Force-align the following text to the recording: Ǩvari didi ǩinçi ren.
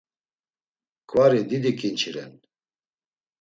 Ǩvari 1.09 1.41
didi 1.49 1.71
ǩinçi 1.79 2.09
ren. 2.15 2.33